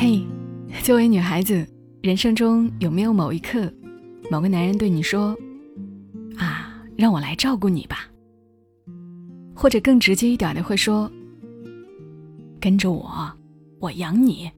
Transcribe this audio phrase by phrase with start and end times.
[0.00, 0.24] 嘿，
[0.84, 1.66] 作为女孩子，
[2.02, 3.68] 人生中有没有某一刻，
[4.30, 5.36] 某个男人对你说
[6.38, 8.08] ：“啊，让我来照顾你吧。”
[9.56, 11.10] 或者更直接一点的会说
[12.62, 13.28] ：“跟着我，
[13.80, 14.48] 我养你。”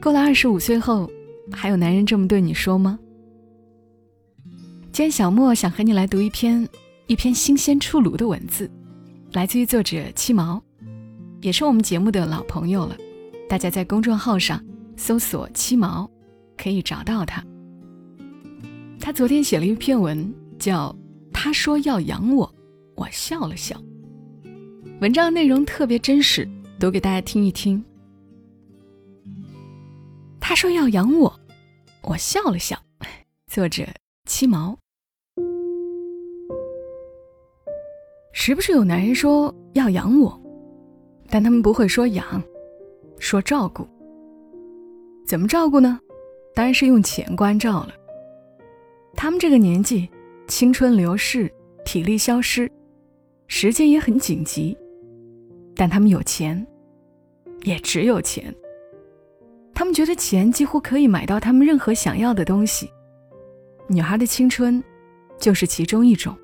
[0.00, 1.06] 过了二十五岁后，
[1.52, 2.98] 还有男人这么对你说吗？
[4.92, 6.66] 今天小莫想和你来读一篇
[7.06, 8.70] 一篇新鲜出炉的文字，
[9.34, 10.62] 来自于作者七毛，
[11.42, 12.96] 也是我们节目的老朋友了。
[13.50, 14.64] 大家在公众号上
[14.96, 16.08] 搜索“七毛”，
[16.56, 17.44] 可以找到他。
[19.00, 20.88] 他昨天写了一篇文，叫
[21.32, 22.46] 《他说要养我》，
[22.94, 23.76] 我笑了笑。
[25.00, 27.84] 文章内容特别真实，读给大家听一听。
[30.38, 31.40] 他说要养我，
[32.02, 32.78] 我笑了笑。
[33.48, 33.84] 作者
[34.26, 34.78] 七毛。
[38.32, 40.40] 时不时有男人说要养我，
[41.28, 42.40] 但他们不会说养，
[43.20, 43.86] 说照顾。
[45.24, 46.00] 怎么照顾呢？
[46.52, 47.94] 当然是用钱关照了。
[49.14, 50.08] 他们这个年纪，
[50.48, 51.48] 青春流逝，
[51.84, 52.68] 体力消失，
[53.46, 54.76] 时间也很紧急，
[55.76, 56.66] 但他们有钱，
[57.62, 58.52] 也只有钱。
[59.74, 62.90] 他们觉得钱几乎可以买到他们任何想要的东西，
[63.88, 64.82] 女孩的青春
[65.38, 66.36] 就是其中一种。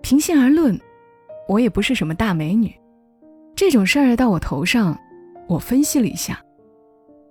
[0.00, 0.80] 平心而论，
[1.48, 2.72] 我也不是什么大美女，
[3.58, 4.96] 这种事儿到我头上，
[5.48, 6.40] 我分析了一下，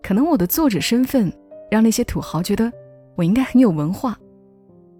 [0.04, 1.32] 可能我的作者身份
[1.72, 2.70] 让那些土豪觉得
[3.16, 4.20] 我应该很有文化。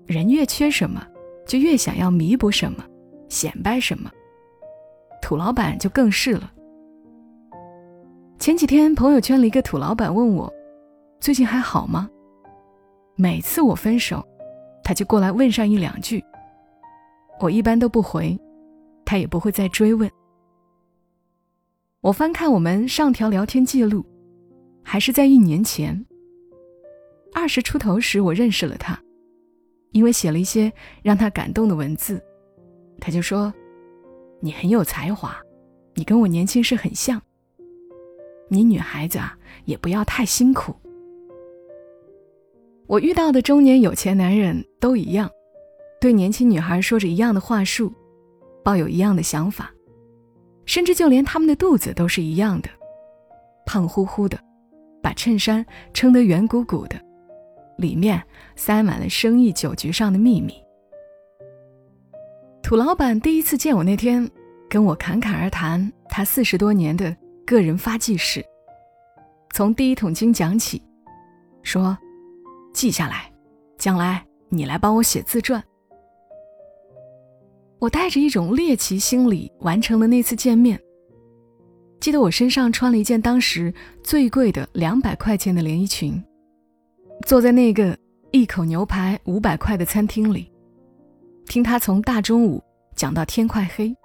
[0.06, 1.06] 人越缺什么，
[1.46, 2.82] 就越想要弥补什么，
[3.28, 4.10] 显摆什么。
[5.22, 6.50] 土老板就更是了。
[8.40, 10.50] 前几天，朋友圈里一个土老板问我
[11.20, 12.10] ：“最近还好吗？”
[13.20, 14.26] 每次我分手，
[14.82, 16.24] 他就过来问上一两句。
[17.42, 18.40] 我一般都不回，
[19.04, 20.10] 他也不会再追问。
[22.02, 24.06] 我翻看我们上条聊天记录，
[24.84, 26.06] 还是在一年前。
[27.34, 28.98] 二十出头时，我认识了他，
[29.92, 32.22] 因为写了一些让他感动的文字，
[33.00, 33.52] 他就说
[34.40, 35.36] ：“你很有才华，
[35.96, 37.20] 你跟我年轻时很像。”
[38.48, 39.36] 你女孩子啊，
[39.66, 40.76] 也不要太辛苦。
[42.86, 45.30] 我遇到的中年有钱男人都一样，
[46.00, 47.92] 对年轻女孩说着一样的话术，
[48.64, 49.74] 抱有一样的想法，
[50.68, 52.70] 甚至就连他们的肚子都是一样的，
[53.66, 54.38] 胖乎乎的，
[55.02, 56.96] 把衬衫撑得圆鼓鼓的，
[57.80, 58.22] 里面
[58.56, 60.54] 塞满了生意酒局上的秘密。
[62.62, 64.30] 土老板第一次见我那天，
[64.70, 67.16] 跟我侃侃而谈他四十多年的。
[67.46, 68.44] 个人发迹史，
[69.54, 70.84] 从第一桶金讲起，
[71.64, 71.98] 说
[72.74, 73.32] 记下来，
[73.78, 75.64] 将来你来帮我写自传。
[77.80, 80.82] 我带着一种猎奇心理完成了那次见面。
[82.00, 83.74] 记得我身上穿了一件当时
[84.04, 86.24] 最贵的两百块钱的连衣裙，
[87.26, 87.98] 坐在那个
[88.32, 90.52] 一口牛排五百块的餐厅里，
[91.46, 92.64] 听他从大中午
[92.96, 93.96] 讲到天快黑。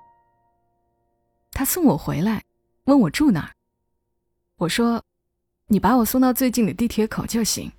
[1.53, 2.43] 他送我回来。
[2.87, 3.53] 问我住哪儿，
[4.57, 5.01] 我说
[5.71, 7.71] ：“你把我送到最近的地铁口就行。”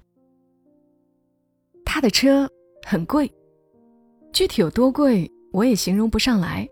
[1.84, 2.50] 他的车
[2.86, 3.30] 很贵，
[4.32, 6.68] 具体有多贵我也形容不上来，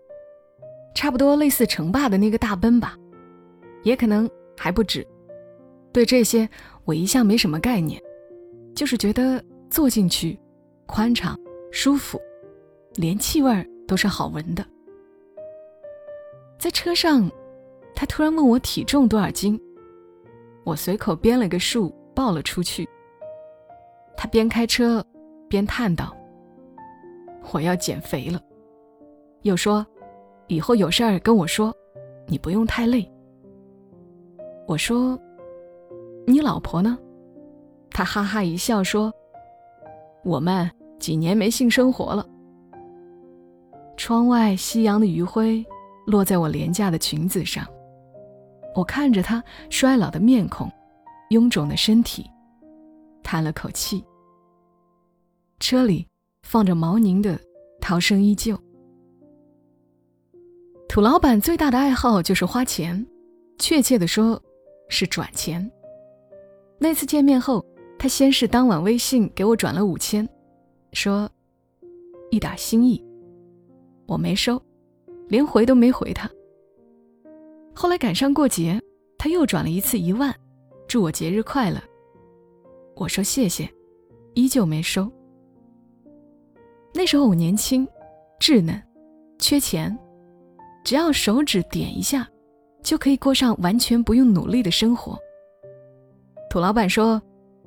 [0.94, 2.94] 差不多类似城霸的那个大奔吧，
[3.84, 4.28] 也可能
[4.58, 5.06] 还不止。
[5.92, 6.46] 对这些
[6.84, 7.98] 我一向没什么概念，
[8.74, 10.38] 就是觉得坐进去
[10.84, 11.38] 宽敞
[11.70, 12.20] 舒服，
[12.96, 14.66] 连气味都是好闻的。
[16.58, 17.30] 在车上。
[17.94, 19.60] 他突然问我体重多少斤，
[20.64, 22.88] 我随口编了个数报了出去。
[24.16, 25.04] 他边开车
[25.46, 26.16] 边叹道
[27.52, 28.40] ：“我要减肥了。”
[29.42, 29.86] 又说
[30.48, 31.74] ：“以后有事儿跟我说，
[32.26, 33.08] 你不用太累。”
[34.66, 35.18] 我说
[36.26, 36.98] ：“你老婆呢？”
[37.90, 39.12] 他哈哈一笑说
[40.24, 42.26] ：“我们几年没性生活了。”
[43.98, 45.64] 窗外夕阳的余晖
[46.06, 47.66] 落在我廉价的裙子上。
[48.74, 50.70] 我看着他衰老的面孔，
[51.30, 52.24] 臃肿的身体，
[53.22, 54.02] 叹了口气。
[55.60, 56.06] 车里
[56.42, 57.36] 放着毛宁的
[57.80, 58.56] 《涛声依旧》。
[60.92, 63.06] 土老板最大的爱好就是花钱，
[63.58, 64.38] 确切的说，
[64.90, 65.72] 是转钱。
[66.78, 67.64] 那次见面后，
[67.98, 70.28] 他先是当晚微信给我转了五千，
[70.92, 71.26] 说
[72.30, 73.02] 一点心意，
[74.06, 74.62] 我没收，
[75.28, 76.30] 连回都没回他。
[77.74, 78.78] 后来赶上过节，
[79.16, 80.30] 他又转了一次一万，
[80.86, 81.80] 祝我节日快乐。
[82.96, 83.66] 我说谢谢，
[84.34, 85.10] 依旧没收。
[86.92, 87.88] 那时候我年轻、
[88.38, 88.78] 稚嫩、
[89.38, 89.98] 缺钱，
[90.84, 92.28] 只要手指点一下，
[92.82, 95.18] 就可以过上完全不用努力的生活。
[96.50, 97.20] 土老板说，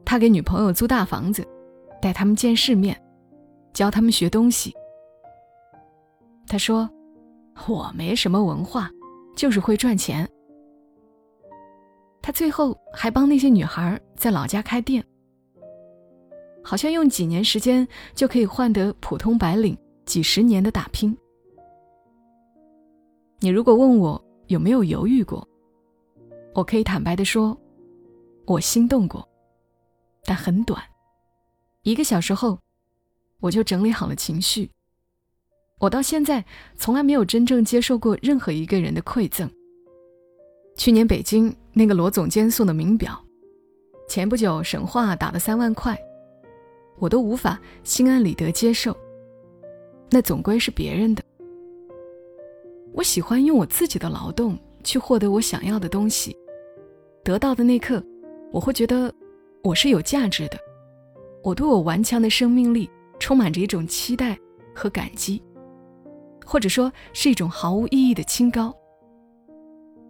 [0.04, 1.48] 他给女朋友租大房子，
[2.02, 2.96] 带他们见世面，
[3.74, 4.74] 教他们学东西。
[6.48, 6.90] 他说，
[7.68, 8.90] 我没什么文化，
[9.36, 10.30] 就是会赚钱。
[12.22, 15.04] 他最后还帮那些女孩在老家开店，
[16.64, 21.16] 好像用几年时间就可以换得普通白领几十年的打拼。
[23.46, 25.48] 你如果问我有没有犹豫过，
[26.56, 27.56] 我可以坦白的说。
[28.48, 29.24] 我心动过，
[30.24, 30.82] 但很短，
[31.84, 32.58] 一个小时后，
[33.40, 34.68] 我就整理好了情绪。
[35.78, 36.44] 我到现在
[36.76, 39.48] 从来没有真正接受过任何一个人的馈赠。
[40.76, 43.24] 去年北京那个罗总监送的名表，
[44.10, 45.96] 前不久沈化打了三万块，
[46.98, 48.98] 我都无法心安理得接受。
[50.10, 51.24] 那总归是别人的。
[52.96, 56.36] 我喜欢用我自己的劳动去获得我想要的东西，
[57.26, 58.02] 得到的那刻。
[58.54, 59.14] 我会觉得
[59.64, 60.58] 我是有价值的，
[61.44, 62.90] 我对我顽强的生命力
[63.20, 64.38] 充满着一种期待
[64.74, 65.44] 和感激，
[66.46, 68.74] 或者说是一种毫无意义的清高。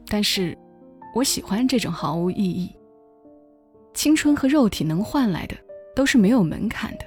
[0.07, 0.55] 但是，
[1.15, 2.69] 我喜欢这种毫无意义。
[3.95, 5.55] 青春和肉体能换来的
[5.95, 7.05] 都是没有门槛的，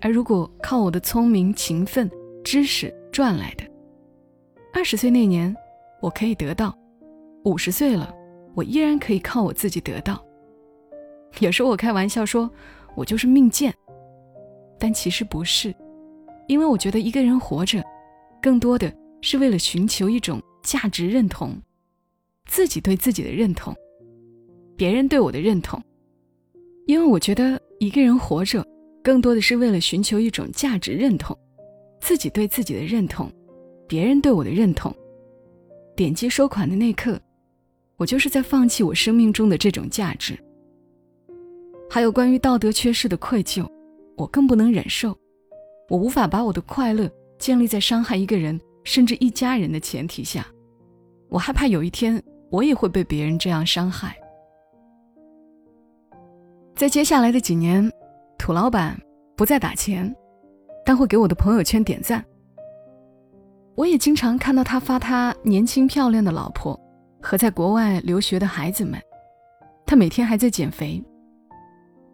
[0.00, 2.10] 而如果靠我的聪明、勤奋、
[2.42, 3.64] 知识赚来的，
[4.74, 5.54] 二十岁那年
[6.00, 6.76] 我可以得到，
[7.44, 8.12] 五十岁了
[8.54, 10.24] 我依然可以靠我自己得到。
[11.40, 12.50] 有时候我开玩笑说，
[12.96, 13.72] 我就是命贱，
[14.78, 15.74] 但其实不是，
[16.48, 17.84] 因为我觉得一个人活着，
[18.40, 21.54] 更多的是为了寻求一种价值认同，
[22.46, 23.74] 自己对自己的认同，
[24.74, 25.80] 别人对我的认同。
[26.86, 28.66] 因为我觉得一个人活着，
[29.02, 31.38] 更多的是为了寻求一种价值认同，
[32.00, 33.30] 自己对自己的认同，
[33.92, 34.90] 别人对我的认同。
[35.94, 37.20] 点击收款的那刻，
[37.98, 40.34] 我就是在放弃我生命中的这种价值。
[41.90, 43.68] 还有关于道德缺失的愧疚，
[44.16, 45.14] 我更不能忍受。
[45.90, 47.06] 我无法把我的快乐
[47.38, 50.46] 建立在伤害一个人甚至一家人的前提下。
[51.28, 52.18] 我害怕有一天
[52.48, 54.16] 我也会被别人这样伤害。
[56.74, 57.92] 在接下来的几年，
[58.38, 58.98] 土老板
[59.36, 60.16] 不再打钱，
[60.82, 62.24] 但会给我的朋友圈点赞。
[63.74, 66.78] 我也经常看到他发他年轻漂亮的老婆
[67.20, 69.00] 和在国外留学的孩子们。
[69.86, 71.02] 他每天还在减肥。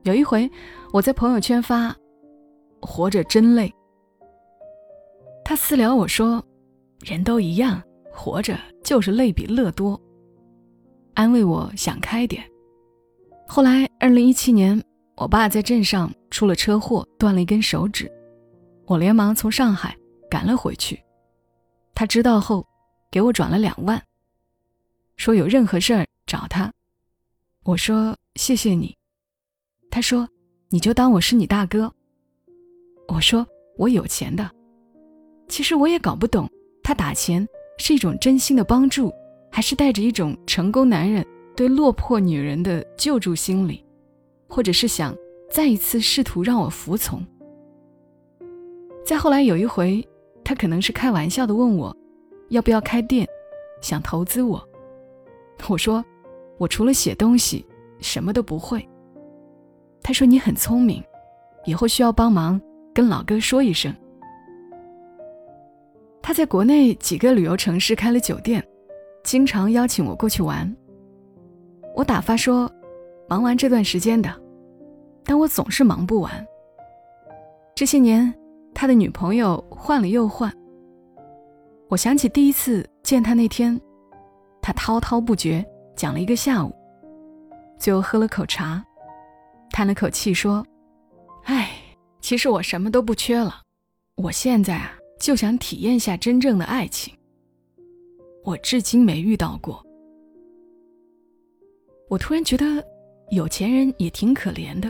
[0.04, 0.50] 有一回，
[0.92, 1.94] 我在朋友圈发
[2.80, 3.72] “活着真累”，
[5.44, 6.42] 他私聊我说
[7.04, 7.82] ：“人都一样，
[8.12, 10.00] 活着就是累比乐多。”
[11.14, 12.42] 安慰我想开点。
[13.46, 14.80] 后来，二零一七年，
[15.16, 18.10] 我爸在镇上出了车祸，断了一根手指，
[18.86, 19.96] 我连忙从上海
[20.30, 20.98] 赶了回去。
[21.98, 22.64] 他知道后，
[23.10, 24.00] 给我转了两万，
[25.16, 26.72] 说有任何事儿找他。
[27.64, 28.96] 我说：“谢谢你。”
[29.90, 30.28] 他说
[30.70, 31.92] ：“你就当我是你大哥。”
[33.12, 33.44] 我说
[33.76, 34.48] ：“我有钱的。”
[35.50, 36.48] 其实我也搞不懂，
[36.84, 37.44] 他打钱
[37.78, 39.12] 是一种真心的帮助，
[39.50, 43.84] 还是带着一种成功男人对落魄女人的救助心理，
[44.48, 45.12] 或者是想
[45.50, 47.26] 再一次试图让我服从。
[49.04, 50.08] 再后来有一回，
[50.48, 51.94] 他可能是开玩笑的问我，
[52.48, 53.28] 要不要开店，
[53.82, 54.66] 想投资我。
[55.68, 56.02] 我说
[56.56, 57.66] ：“我除了写东西，
[58.00, 58.88] 什么都不会。”
[60.02, 61.04] 他说：“你很聪明，
[61.66, 62.58] 以后需要帮忙，
[62.94, 63.94] 跟老哥说一声。”
[66.22, 68.66] 他在国内几个旅游城市开了酒店，
[69.22, 70.74] 经常邀请我过去玩。
[71.94, 72.72] 我打发说
[73.28, 74.34] ：“忙完这段时间的。”
[75.26, 76.32] 但我总是忙不完。
[77.74, 78.34] 这些年，
[78.80, 80.48] 他的女朋友换了又换。
[81.88, 83.76] 我想起第一次见他那天，
[84.62, 85.66] 他滔滔不绝
[85.96, 86.72] 讲了一个下午，
[87.76, 88.80] 最后喝了口茶。
[89.72, 90.64] 叹了口气说
[91.42, 91.72] ：“哎，
[92.20, 93.62] 其实我什么都不缺了，
[94.14, 97.12] 我现在啊就想体验下真正的爱情。
[98.44, 99.84] 我至今没遇到过。”
[102.08, 102.64] 我突然觉得
[103.32, 104.88] 有钱人也挺可怜的。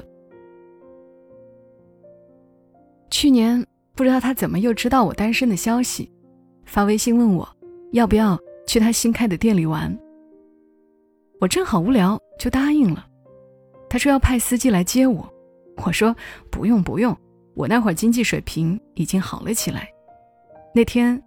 [3.10, 3.66] 去年
[3.98, 6.08] 不知道他怎么又知道我单身的消息，
[6.64, 7.48] 发微信问我
[7.90, 9.92] 要不要去他新开的店里玩。
[11.40, 13.04] 我正好无聊，就答应了。
[13.90, 15.28] 他说要派司机来接我，
[15.84, 16.14] 我说
[16.48, 17.14] 不用不用，
[17.56, 19.88] 我那会儿经济水平已经好了起来。
[20.72, 21.20] 那天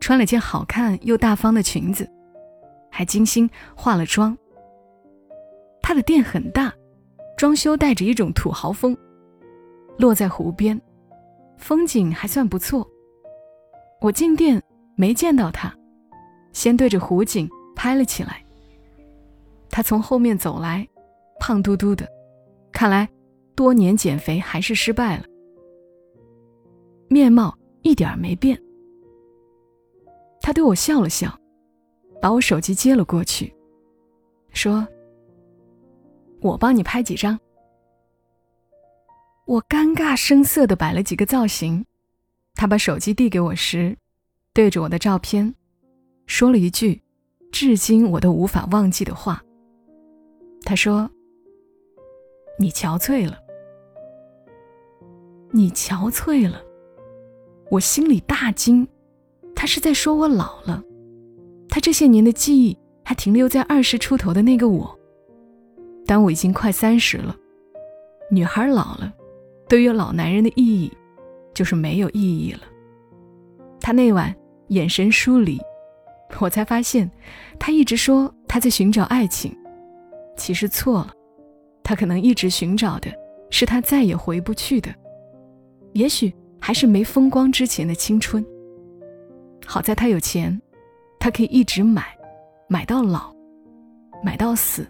[0.00, 2.10] 穿了件好看又大方的裙子，
[2.90, 4.36] 还精心化了妆。
[5.80, 6.74] 他的店很大，
[7.36, 8.98] 装修带着一种土豪风，
[9.96, 10.76] 落在湖边，
[11.56, 12.88] 风景还算不错。
[14.00, 14.62] 我进店
[14.94, 15.74] 没见到他，
[16.52, 18.44] 先对着湖景拍了起来。
[19.70, 20.86] 他从后面走来，
[21.40, 22.06] 胖嘟嘟的，
[22.72, 23.08] 看来
[23.54, 25.24] 多年减肥还是失败了，
[27.08, 28.60] 面貌一点没变。
[30.40, 31.36] 他对我笑了笑，
[32.20, 33.52] 把我手机接了过去，
[34.52, 34.86] 说
[36.40, 37.38] ：“我帮你拍几张。”
[39.46, 41.84] 我尴尬生涩的摆了几个造型，
[42.56, 43.96] 他把手机递给我时，
[44.52, 45.54] 对着我的照片，
[46.26, 47.00] 说了一句，
[47.52, 49.40] 至今我都无法忘记的话。
[50.64, 51.08] 他说
[52.58, 53.38] ：“你憔悴了，
[55.52, 56.60] 你憔悴了。”
[57.70, 58.86] 我心里大惊，
[59.54, 60.82] 他是在说我老了。
[61.68, 64.98] 他这些年的记忆还停留在二十出头的那个我，
[66.04, 67.36] 当我已经快三十了。
[68.28, 69.12] 女孩老了。
[69.68, 70.92] 对于老男人的意义，
[71.54, 72.60] 就是没有意义了。
[73.80, 74.34] 他那晚
[74.68, 75.60] 眼神疏离，
[76.40, 77.10] 我才发现，
[77.58, 79.56] 他一直说他在寻找爱情，
[80.36, 81.12] 其实错了。
[81.82, 83.08] 他可能一直寻找的
[83.48, 84.92] 是他再也回不去的，
[85.92, 88.44] 也许还是没风光之前的青春。
[89.64, 90.60] 好在他有钱，
[91.20, 92.04] 他可以一直买，
[92.68, 93.32] 买到老，
[94.24, 94.86] 买到死。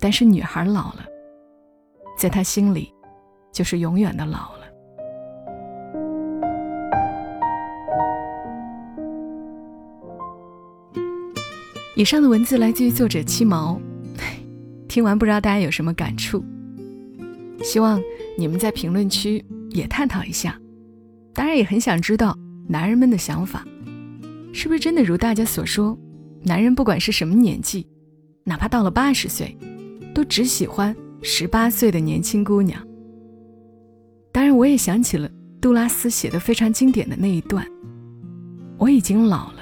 [0.00, 1.04] 但是女孩老了，
[2.18, 2.93] 在他心里。
[3.54, 4.64] 就是永远的老了。
[11.96, 13.80] 以上的文字来自于作者七毛，
[14.88, 16.44] 听完不知道大家有什么感触？
[17.62, 18.02] 希望
[18.36, 20.60] 你们在评论区也探讨一下。
[21.32, 22.36] 当然也很想知道
[22.68, 23.64] 男人们的想法，
[24.52, 25.96] 是不是真的如大家所说，
[26.42, 27.86] 男人不管是什么年纪，
[28.42, 29.56] 哪怕到了八十岁，
[30.12, 32.84] 都只喜欢十八岁的年轻姑娘。
[34.34, 37.64] 当然，我也想起了杜拉斯写的非常经典的那一段
[38.76, 39.60] ：“我已经老了。”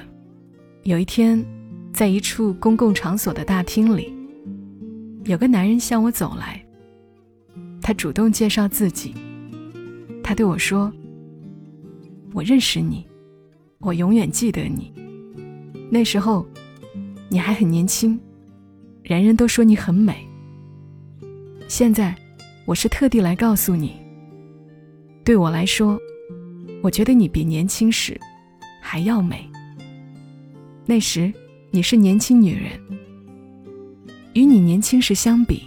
[0.84, 1.44] 有一天，
[1.92, 4.10] 在一处公共场所的大厅里，
[5.26, 6.58] 有个男人向我走来。
[7.82, 9.14] 他主动介绍自己。
[10.24, 10.90] 他对我说
[12.32, 13.06] ：“我认识你，
[13.78, 14.90] 我永远记得你。
[15.90, 16.46] 那时候，
[17.28, 18.18] 你还很年轻，
[19.02, 20.26] 人人都说你很美。
[21.68, 22.16] 现在，
[22.64, 24.00] 我是特地来告诉你。”
[25.24, 26.00] 对我来说，
[26.82, 28.20] 我觉得你比年轻时
[28.80, 29.48] 还要美。
[30.84, 31.32] 那时
[31.70, 32.72] 你是年轻女人，
[34.32, 35.62] 与你年轻时相比，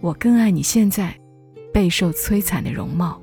[0.00, 1.16] 我更爱你现在
[1.72, 3.22] 备受摧残的容貌。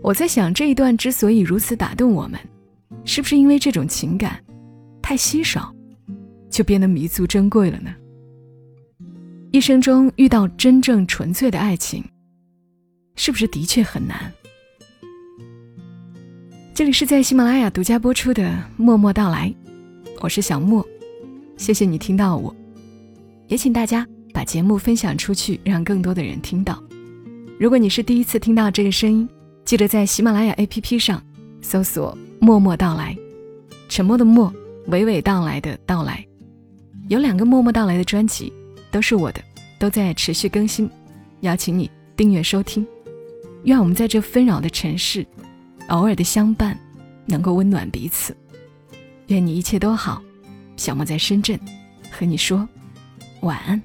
[0.00, 2.38] 我在想，这一段之所以如此打动我们，
[3.04, 4.42] 是不是因为这种情感
[5.02, 5.74] 太稀少，
[6.48, 7.92] 就变得弥足珍贵了呢？
[9.50, 12.04] 一生中遇到真正纯粹的爱情。
[13.18, 14.32] 是不是的确很难？
[16.72, 18.44] 这里是在喜马拉雅独家播出的
[18.76, 19.52] 《默默到来》，
[20.20, 20.86] 我是小莫，
[21.56, 22.54] 谢谢你听到我，
[23.48, 26.80] 也请大家把节目分享出去，让更多的人听到。
[27.58, 29.28] 如果你是第一次听到这个声音，
[29.64, 31.20] 记得在喜马拉雅 APP 上
[31.60, 33.18] 搜索“默默到来”，
[33.90, 34.54] 沉默的默，
[34.90, 36.24] 娓娓道来的到来。
[37.08, 38.52] 有两个“默默到来”的专辑，
[38.92, 39.42] 都是我的，
[39.76, 40.88] 都在持续更新，
[41.40, 42.86] 邀请你订阅收听。
[43.64, 45.26] 愿我们在这纷扰的城市，
[45.88, 46.78] 偶尔的相伴，
[47.26, 48.36] 能够温暖彼此。
[49.26, 50.22] 愿你一切都好，
[50.76, 51.58] 小莫在深圳，
[52.10, 52.66] 和你说
[53.40, 53.82] 晚安。